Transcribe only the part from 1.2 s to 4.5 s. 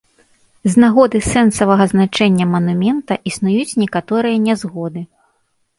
сэнсавага значэння манумента існуюць некаторыя